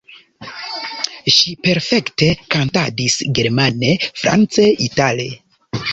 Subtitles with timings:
[1.33, 3.93] Ŝi perfekte kantadis germane,
[4.23, 5.29] france, itale.